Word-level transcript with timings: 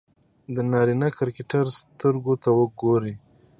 د 0.55 0.57
نارينه 0.71 1.07
کرکټر 1.17 1.65
سترګو 1.79 2.33
ته 2.43 2.49
ګوري 2.81 3.13